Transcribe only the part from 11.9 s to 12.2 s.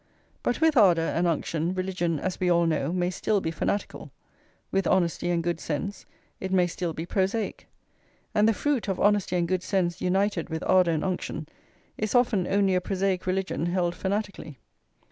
is